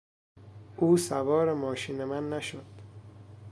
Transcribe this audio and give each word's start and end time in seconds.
او 0.77 0.97
سوار 0.97 1.53
ماشین 1.53 2.03
من 2.03 2.29
نشد. 2.29 2.65